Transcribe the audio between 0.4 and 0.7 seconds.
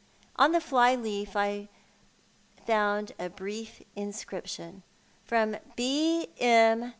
the